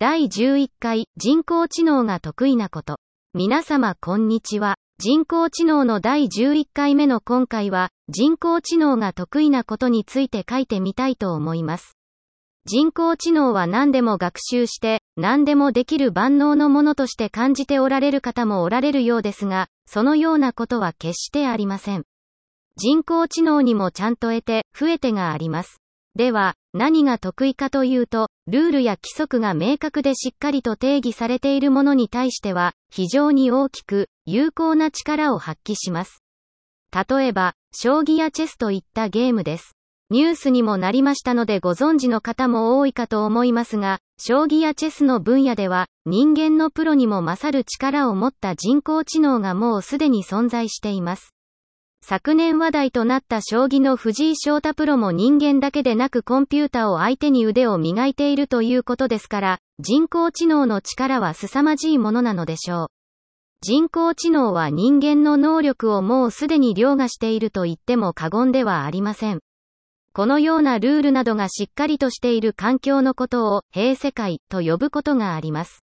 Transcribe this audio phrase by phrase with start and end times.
[0.00, 2.96] 第11回人工知能が得意なこと。
[3.34, 4.76] 皆様こんにちは。
[4.98, 11.98] 人工知能の第11回目の今回は、人工知能が得意なことについて書いてみたいと思います。
[12.64, 22.04] 人工知能は何でも学習して、何でもできる万能のものとして感じておられる方もおられるようですが、そのようなことは決してありません。
[22.78, 25.79] 人工知能にもちゃんと得て、増えてがあります。
[26.16, 36.22] では、何が得意かというと、ルールや規則が明確でしっかりと定義されているものに対しては、非常に大きく、有効な力を発揮します。
[36.92, 39.76] 例えば、将棋やチェスといったゲームです。
[40.10, 51.32] ニュースにもなりましたのでご存知の方も多いかと思いますが、将棋やチェスの分野では、人間のプロにも勝る力を持った人工知能がもうすでに存在しています。
[52.10, 62.86] 昨年話題となった将棋の藤井聡太プロも人間だけでなくコンピュータを相手に腕を磨いているということですから、人工知能の力は凄まじいものなのでしょう。
[63.60, 69.38] 人工知能は人間の能力をもうすでに凌駕していると言っても過言ではありません。
[70.12, 75.84] このようなルールなどがしっかりとしている環境のことを、平世界と呼ぶことがあります。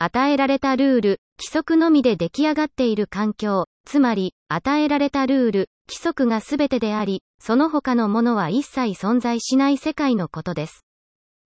[0.00, 10.84] 与えられたルール、規則のみで出来上がっている環境、つまり、与えられたルール、規則が全てであり、その他のものは一切存在しない世界のことです。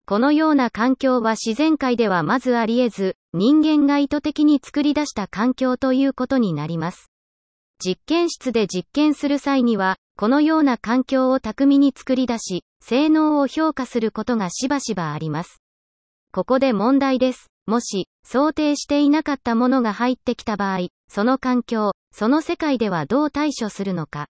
[0.04, 7.08] このような環境は自然界ではまずあり得ず、人間が意図的に作り出した環境ということになります。
[7.78, 15.62] 実験室で実験する際には、このような環境を巧みに作り出し、性能を評価することがしばしばあります。
[16.32, 17.46] ここで問題です。
[17.70, 24.27] もし、想定していなかったものが入ってきた場合、その環境、その世界ではどう対処するのか。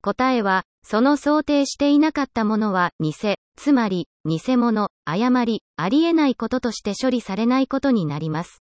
[0.00, 3.12] 答えは、その想定していなかったものは、偽、
[3.56, 8.62] つまり、偽物、誤り、ありえないこととして処理されないことになります。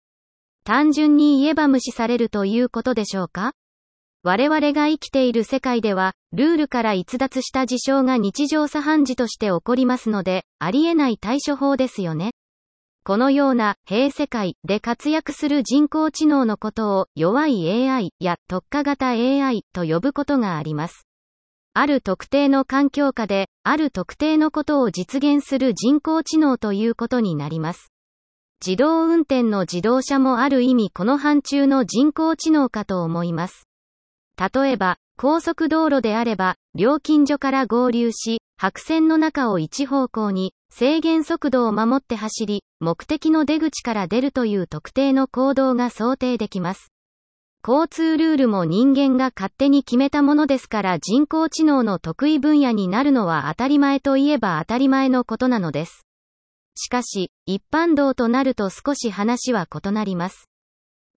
[0.64, 3.54] 単純に言えば無視されるということでしょうか？
[4.22, 12.32] 我々が生きている世界では、ルールから逸脱した事象が日常茶飯事として起こりますので、ありえない対処法ですよね。
[13.08, 21.06] このような、平世界で活躍する人工知能のことを、弱い AI や特化型 AI と呼ぶことがあります。
[21.76, 27.92] ある特定の環境下で、ある特定のことを実現する人工知能ということになります。
[28.66, 33.68] 自動運転の自動車もある意味この範疇の人工知能かと思います。
[34.36, 46.92] 例えば、高速道路であれば、料金所から合流し、白線の中を一方向に、制限速度を守って走り、目的の出口から出るという特定の行動が想定できます。
[47.66, 56.06] 交通ルールも人間が勝手に決めたものですから人工知能の得意分野になるのは当たり前といえば当たり前のことなのです。
[56.76, 60.50] しかし、一般道となると少し話は異なります。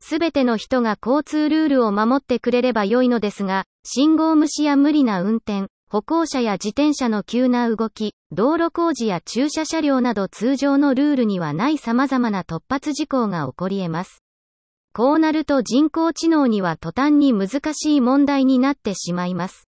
[0.02, 14.22] すべての人が交通ルールを守ってくれれば良いのですが、信号無視や無理な運転、歩行者や自転車の急な動き、道路工事や駐車車両など通常のルールにはない様々な突発事項が起こり得ます。
[14.94, 19.68] こうなると人工知能には途端に難しい問題になってしまいます。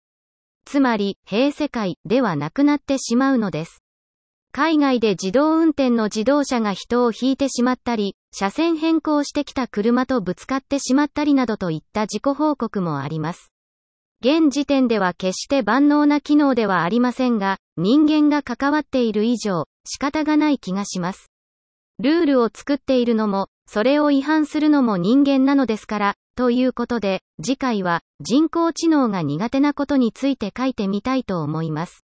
[0.65, 3.81] つまり、平世界ではなくなってしまうのです。
[4.53, 13.54] 海外で自動運転の自動車が人を引いてしまったり、車線変更してきた車とぶつかってしまったりなどといった事故報告もあります。
[14.25, 21.29] 現時点では決して万能な機能ではありませんが、人間が関わっている以上、仕方がない気がします。
[21.99, 32.04] ルールを作っているのも、それを違反するのも人間なのですから、ということで、次回は人工知能が苦手なことについて書いてみたいと思います。